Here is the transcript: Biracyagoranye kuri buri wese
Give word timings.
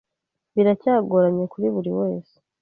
Biracyagoranye 0.55 1.45
kuri 1.53 1.67
buri 1.75 1.91
wese 1.99 2.35